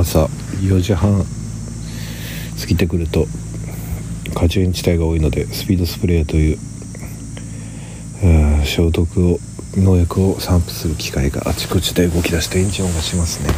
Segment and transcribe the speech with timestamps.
[0.00, 0.26] 朝
[0.60, 1.24] 4時半。
[2.60, 3.26] 過ぎてくると
[4.34, 6.58] 果樹園地帯が多いのでスピードスプレーという
[8.64, 9.38] 消毒を
[9.76, 13.54] 農薬を散布する機械があちこちで動き出してエンジン音がしますね。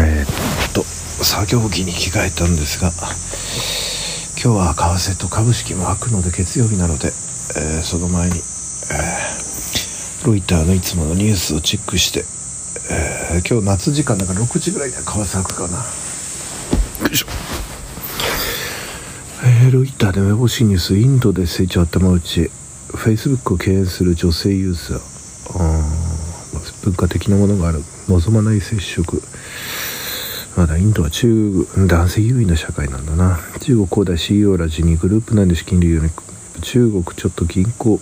[0.00, 2.90] えー、っと作業着に着替えたんですが
[4.42, 7.08] 今日は為替と株式も開くので月曜日なので、
[7.56, 9.41] えー、その前に、えー、
[10.24, 12.20] ロイターのいつものニュースをチェックして、
[12.92, 15.78] えー、今日夏時間だから6時ぐらいで為替開くかな。
[15.78, 17.26] よいしょ。
[19.44, 22.50] えー、ロイターで目星ニュースインドで成長頭打ち。
[22.94, 25.00] フェイスブックを敬遠する女性ユーザー。
[26.84, 27.82] 文化的なものがある。
[28.08, 29.20] 望まない接触。
[30.56, 33.40] まだインドは中男性優位な社会なんだな。
[33.60, 36.10] 中国恒大 CEO ら辞任グループ内の資金流用に
[36.60, 37.98] 中国ちょっと銀行。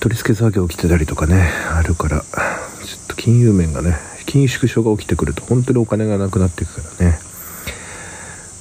[0.00, 3.96] 取り付け作業起きてたりとかねあるからちょっと金融面がね
[4.26, 7.18] 金融縮小が起きてくると本当にお金がなくなっていくからね。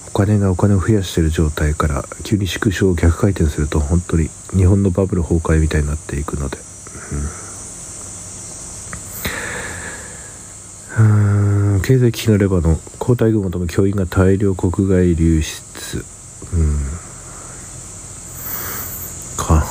[0.08, 6.58] お金がお金を増やしてる状態から急に縮小を逆回転すると本当に日本のバブル崩壊みたいになっていくので。
[10.98, 11.76] うん。
[11.76, 16.06] うん経済危機のレバノン交代軍を求め教員が大量国外流出。
[16.54, 16.80] うん
[19.36, 19.66] か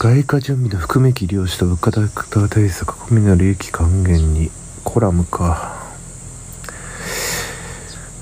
[0.00, 4.48] 外貨準備の含め機利用した物価高対策国民の利益還元に
[4.84, 5.76] コラムか。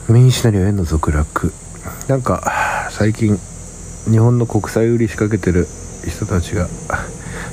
[0.08, 1.52] メインシナリオ円の続落。
[2.08, 3.36] なんか最近
[4.10, 5.66] 日本の国債売り仕掛けてる
[6.08, 6.66] 人たちが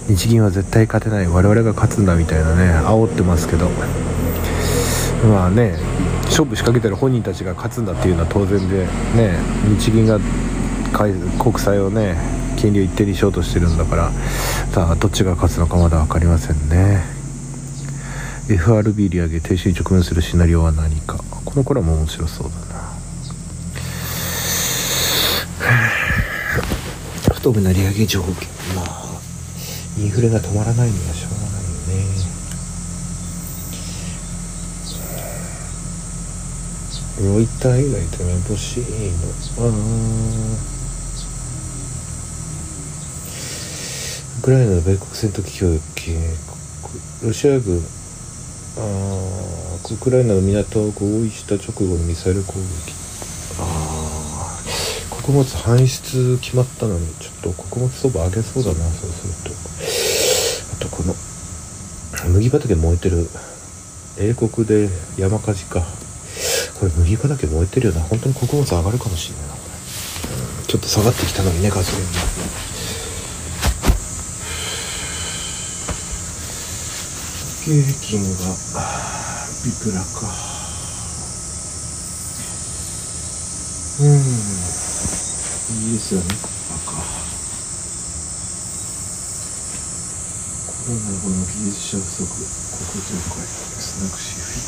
[0.07, 3.69] 日銀は絶対勝てない我々が勝つんだみたいなね煽ってますけど。
[5.27, 5.75] まあね
[6.27, 8.85] 勝負仕掛けてる本人たちが勝つんだっていうのは当然で
[9.17, 9.37] ね
[9.77, 10.17] 日銀が
[10.93, 14.09] 国債をね金利を一定にしようとしてるんだから
[14.71, 17.03] さあどっちが勝つのかまだ分かりませんね
[18.49, 22.93] FRB 利上げ停止に直面するシナリオは何かこの頃も面白そうだな
[27.33, 28.31] 不透明な利上げ条件
[28.77, 29.19] まあ
[29.97, 31.69] インフレが止まらないにはしょうがないよ
[37.27, 38.83] ねロイター以外でめぼしい
[39.59, 40.72] のうん
[44.43, 46.11] クライナの米国戦闘機供警
[46.81, 47.79] 告ロシア軍
[48.75, 52.91] あウクライナの港を合意した直後のミサイル攻撃。
[53.61, 59.55] ああ穀物搬出決まったのにちょっと穀物相場上げそうだなそうすると。
[60.75, 61.15] あとこの
[62.33, 63.29] 麦畑燃えてる
[64.19, 65.87] 英国で山火事か。
[66.81, 68.01] これ麦畑燃えてるよな。
[68.01, 69.59] 本当に穀物上がるかもしれないなこ
[70.59, 72.19] れ、ちょっと下がってきたのにねガソリンが
[77.63, 78.59] 平均は
[79.63, 80.27] ビクラか。
[84.01, 84.07] うん。
[85.79, 86.25] いいですよね
[86.75, 86.91] 赤
[90.67, 92.43] コロナ後の技術者不足国
[92.99, 93.47] 業界
[93.79, 94.67] スナクシフィ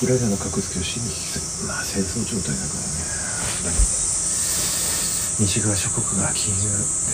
[0.00, 0.06] チ。
[0.06, 3.76] ウクライナの格付けを死に引きするまあ戦争状態だからね。
[5.40, 6.62] 西側諸国が金融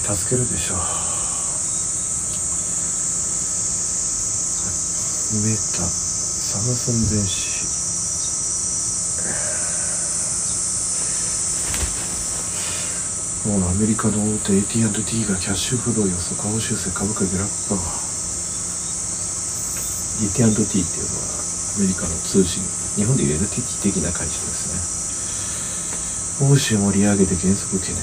[0.06, 1.19] で助けるでしょう。
[5.32, 7.62] メタサムソン電子
[13.46, 17.78] もうアメリカの大手 AT&T がキャッシュフロー予測報修正株価下落か
[20.18, 21.30] AT&T っていうのは
[21.78, 22.64] アメリカの通信。
[22.96, 26.50] 日本でいう NTT 的な会社ですね。
[26.50, 28.02] 欧州も利上げで減速懸念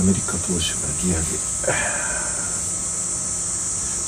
[0.00, 2.01] アメリカ投資が利上げ。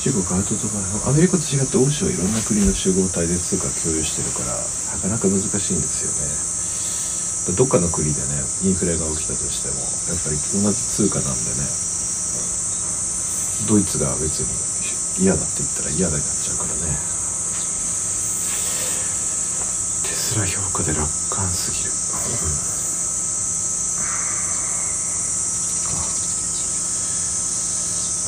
[0.05, 0.69] 中国アウトド
[1.09, 4.53] アアメリカと違って欧州はいろんな国の集合体で通貨共有してるから
[4.93, 7.57] なかなか難しいんですよね。
[7.57, 11.65] どっかの国でねインフレが起きたとしてもやっぱり同じ通貨なんでね
[13.65, 16.93] ドイツが別に嫌だって言ったら嫌だになっちゃうからね。
[20.05, 21.01] テスラ評価で楽
[21.33, 21.89] 観すぎる、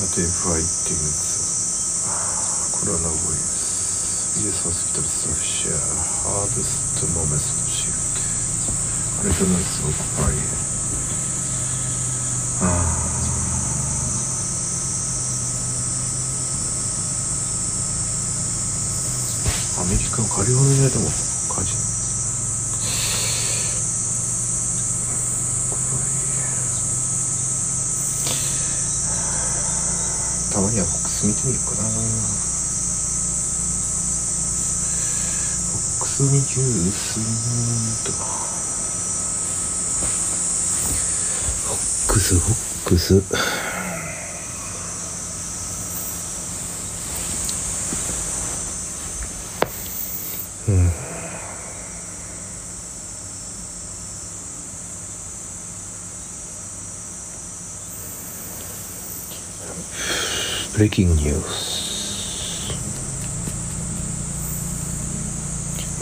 [0.02, 0.98] What if I didn't?
[0.98, 1.47] コロナウイル
[2.88, 4.40] ス。
[4.40, 5.74] US hospital staff share
[6.24, 7.98] hardest moments to shift
[9.20, 10.36] これとのすごく怖い
[12.62, 12.64] あ
[19.82, 21.76] アメリカのカリフォルニアでも火事
[30.54, 32.47] たまにはボックス見てみようかな。
[36.18, 37.20] ボックスにジュース
[38.06, 38.12] と
[41.70, 43.14] ボックスボックス。
[50.68, 50.92] うん。
[60.74, 61.77] ブレイキングニュース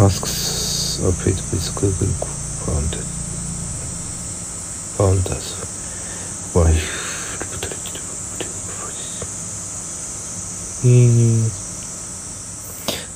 [0.05, 2.13] マスクス are paid with Google
[2.61, 3.01] founded.
[4.99, 5.57] Founders.
[6.53, 6.93] Wife、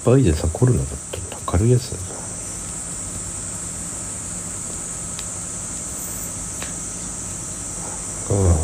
[0.03, 1.37] バイデンさんコロナだったんだ。
[1.45, 2.03] 軽いやつだな。
[8.31, 8.55] あ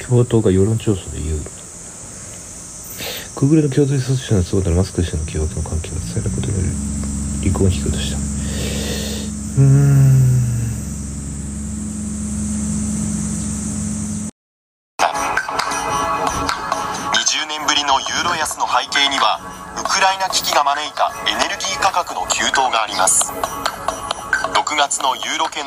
[0.00, 0.04] あ。
[0.04, 1.63] 共和党が世論調査で言う。
[3.34, 6.68] Google の共同創始者のそうだマスク氏の疑惑の関係を伝えることによる
[7.42, 8.16] 離婚を引きとした。
[8.16, 10.03] うーん。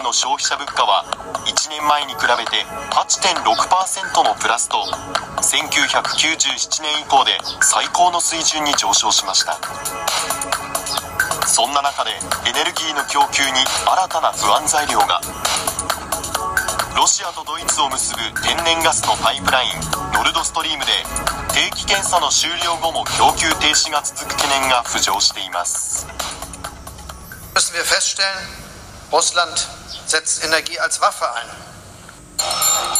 [0.07, 1.03] の消費者物価は
[1.43, 2.63] 1年前に比べて
[2.95, 3.43] 8.6%
[4.23, 4.79] のプラスと
[5.43, 9.59] 1997年以降で最高の水準に上昇しました。
[11.43, 12.15] そんな中で
[12.47, 15.19] エネルギーの供給に新たな不安材料が。
[16.95, 19.71] ロシアとドイツを結ぶ天然ガスのパイプライン
[20.15, 20.91] ノルドストリームで
[21.51, 26.07] 定期検査の終了後も供給停止が続く懸念が浮上しています。
[27.53, 28.67] Müssen wir feststellen,
[29.11, 29.55] Russland
[30.07, 31.47] setzt Energie als Waffe ein.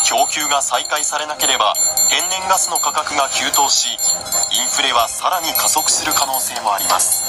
[0.10, 1.76] 供給が再開されなければ
[2.10, 7.22] 天然ガスの価格が急騰しインフレはさらに加速する可能性もあります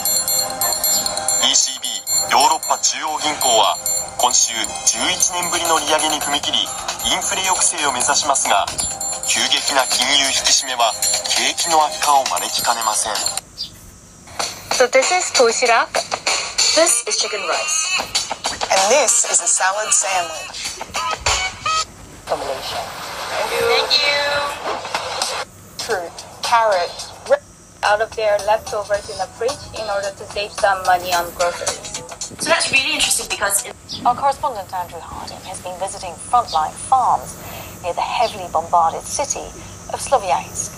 [1.44, 3.76] ECB ヨーロッパ中央銀行は
[4.16, 8.64] 今週11年ぶりの利上げに踏み切りインフレ抑制を目指しますが
[9.28, 10.94] 急激な金融引き締めは
[11.28, 13.12] 景気の悪化を招きかねません
[14.78, 15.90] So this is toshirak.
[16.78, 18.37] This is chicken rice.
[18.78, 20.78] And this is a salad sandwich.
[22.26, 22.78] Combination.
[23.34, 23.66] Thank you.
[23.74, 24.22] Thank you.
[25.84, 26.14] Fruit,
[26.44, 26.94] carrot,
[27.82, 32.02] Out of their leftovers in the fridge in order to save some money on groceries.
[32.38, 33.66] So that's really interesting because
[34.06, 37.34] Our correspondent Andrew Harding has been visiting frontline farms
[37.82, 39.46] near the heavily bombarded city
[39.92, 40.70] of Sloviansk.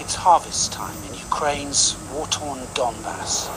[0.00, 3.50] It's harvest time in Ukraine's war-torn Donbass.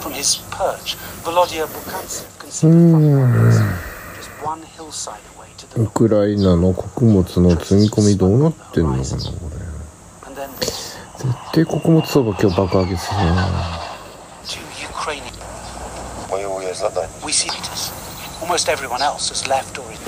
[0.00, 5.80] From his perch, Volodya Bukantsev can see the front just one hillside away to the
[5.80, 5.92] ウ north.
[5.94, 9.12] クライナの穀物の積み込みどうなってんのかなこ
[10.26, 13.48] And then れ絶対穀物相場今日爆上げするな
[14.46, 15.34] to Ukrainian.
[17.24, 17.92] We see leaders.
[18.40, 19.98] Almost everyone else has left or is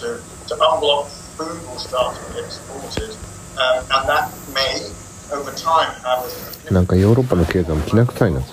[0.00, 3.16] to, to unblock food will start to be exported,
[3.56, 4.76] um, and that may,
[5.32, 6.24] over time, have
[6.70, 8.52] a なんかヨーロッパの経済もきな臭いなって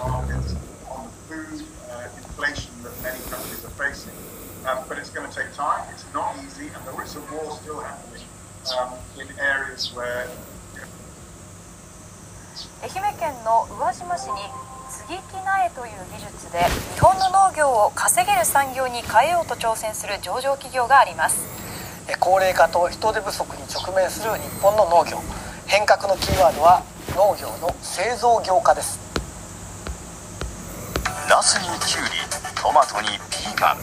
[12.81, 14.33] 愛媛県の宇和島市に
[14.89, 16.65] 接ぎ木苗という技術で
[16.95, 21.45] 日本の農業を稼げる産業に変えようと挑戦する上場企業があります。
[22.09, 25.21] え高齢化と人手不足に直面する日本の農業。
[25.67, 26.81] 変革のキーワードは
[27.15, 28.99] 農業の製造業化です。
[31.29, 32.11] ナスにキュウリ
[32.59, 33.77] トマトにピーマン。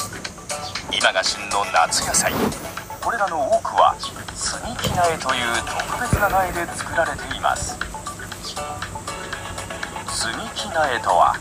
[0.90, 2.32] 今が旬の夏野菜。
[3.00, 3.94] これらの多くは
[4.34, 7.78] 接ぎ木苗という特別な苗で作られています。
[10.10, 11.36] 接ぎ木苗とは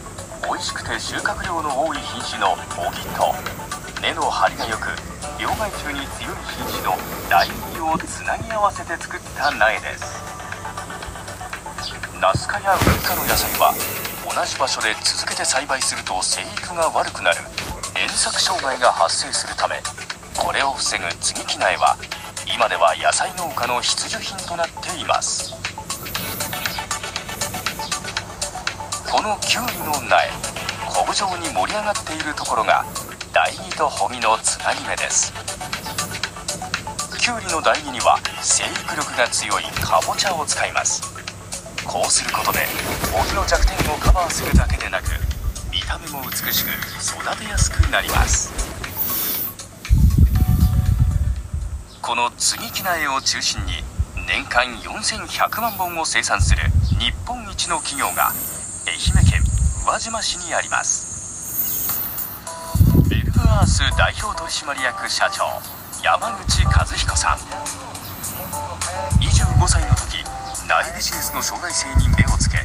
[0.45, 2.55] 美味しくて収穫量の多い品種のオ
[2.93, 3.33] ギと
[3.99, 4.93] 根の張りが良く
[5.41, 6.93] 病害虫に強い品種の
[7.29, 10.21] 大麦をつなぎ合わせて作った苗です。
[12.21, 13.73] ナス科やウリ科の野菜は
[14.23, 17.37] 同じ場所で続けて栽培すると生育が悪くなる。
[17.95, 19.81] 連作障害が発生するため
[20.37, 21.97] これを防ぐ接ぎ木苗は
[22.45, 25.53] 今では野菜農家の必需品となっています。
[29.09, 30.29] このキュウリの苗
[30.89, 32.85] コブ状に盛り上がっているところが
[33.31, 35.33] 台木と穂木のつなぎ目です。
[37.19, 41.01] キュウリの台木には生育力が強いかぼちゃを使います。
[41.85, 42.59] こうすることで
[43.11, 45.11] 木の弱点をカバーするだけでなく
[45.71, 46.69] 見た目も美しく
[46.99, 48.72] 育てやすくなります。
[52.03, 53.71] この接ぎ木苗を中心に
[54.27, 56.59] 年間4100万本を生産する
[56.99, 58.27] 日本一の企業が
[58.83, 61.95] 愛媛県宇和島市にあります。
[63.09, 65.47] ベルグアース代表取締役社長
[66.03, 67.37] 山口和彦さん。
[69.23, 70.19] 25歳の時
[70.67, 72.57] 大ビジネスの将来性に目をつけ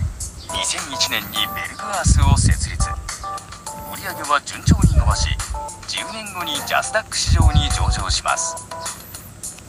[0.50, 2.90] 2001年にベルグアースを設立。
[2.90, 5.30] 売上は順調に伸ばし
[5.86, 8.97] 10年後にジャスダック市場に上場します。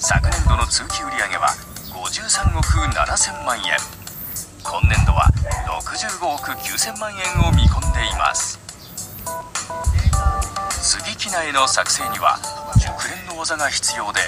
[0.02, 1.52] 昨年度の通期売上は
[1.92, 2.66] 53億
[2.96, 3.76] 7000万円。
[4.64, 5.28] 今年度は
[5.68, 8.58] 65億9000万円を見込んでいます。
[10.80, 12.40] 接ぎ木苗の作成には
[12.80, 14.22] 熟練の技が必要で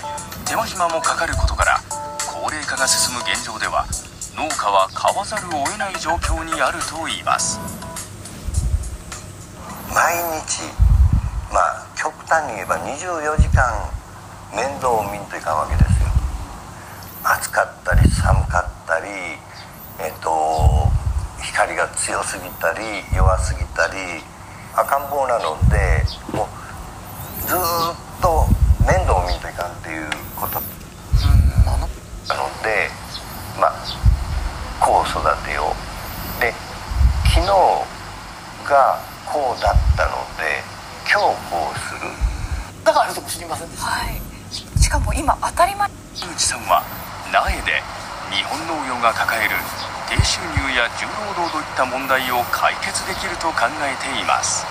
[0.45, 1.79] 手間暇もかかることから
[2.27, 3.85] 高齢化が進む現状では
[4.35, 7.61] 農家は買わざるを得ない状況にあるといいます。
[9.87, 10.67] 毎日
[11.53, 14.00] まあ極端に言えば24時間
[14.55, 16.09] 面倒を見んといかんわけですよ。
[17.23, 19.07] 暑かったり寒かったり
[19.99, 20.89] えっと
[21.41, 22.79] 光が強すぎたり
[23.15, 24.23] 弱すぎたり
[24.75, 26.03] 赤ん坊なので
[26.35, 26.47] も
[27.43, 27.57] うずっ
[28.21, 28.45] と
[28.85, 30.61] 面倒を見んといかんっていうこと。
[32.27, 32.89] なので
[33.59, 33.73] まあ
[34.79, 35.75] こう育てよ
[36.37, 36.53] うで
[37.25, 37.47] 昨日
[38.67, 40.63] がこうだったので
[41.11, 42.01] 今日こうする。
[42.83, 44.15] だからあるとも知りませんでした、はい。
[44.15, 44.30] し
[44.91, 45.87] かも今当たり前。
[45.87, 46.83] 井口さんは
[47.31, 47.79] 苗で
[48.27, 49.55] 日本農業が抱える
[50.11, 54.67] 低収入や重労働といった問題を解決できると考えています。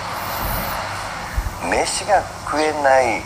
[1.64, 3.24] 飯が食えない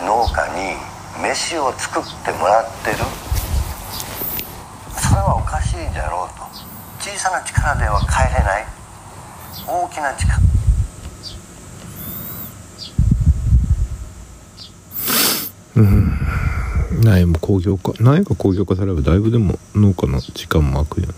[0.00, 0.80] 農家に
[1.20, 3.04] 飯を作ってもらってる。
[4.96, 6.48] それはおかしいじゃろうと。
[7.04, 8.66] 小さな力では変えれない。
[9.68, 10.53] 大きな力。
[15.76, 16.12] うん。
[17.02, 21.14] 苗も工業化苗が工業化されればだいぶでも農家の時間も空くよな。